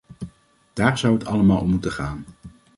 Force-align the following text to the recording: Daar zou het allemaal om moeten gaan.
Daar 0.73 0.97
zou 0.97 1.13
het 1.13 1.25
allemaal 1.25 1.61
om 1.61 1.69
moeten 1.69 1.91
gaan. 1.91 2.25